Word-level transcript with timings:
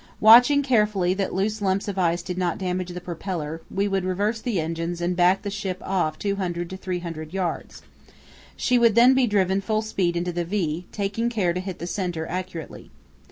Watching 0.19 0.63
carefully 0.63 1.13
that 1.13 1.31
loose 1.31 1.61
lumps 1.61 1.87
of 1.87 1.99
ice 1.99 2.23
did 2.23 2.35
not 2.35 2.57
damage 2.57 2.89
the 2.89 2.99
propeller, 2.99 3.61
we 3.69 3.87
would 3.87 4.03
reverse 4.03 4.41
the 4.41 4.59
engines 4.59 4.99
and 4.99 5.15
back 5.15 5.43
the 5.43 5.51
ship 5.51 5.77
off 5.85 6.17
200 6.17 6.71
to 6.71 6.75
300 6.75 7.29
yds. 7.31 7.81
She 8.55 8.79
would 8.79 8.95
then 8.95 9.13
be 9.13 9.27
driven 9.27 9.61
full 9.61 9.83
speed 9.83 10.17
into 10.17 10.31
the 10.33 10.43
V, 10.43 10.87
taking 10.91 11.29
care 11.29 11.53
to 11.53 11.59
hit 11.59 11.77
the 11.77 11.85
centre 11.85 12.25
accurately. 12.25 12.89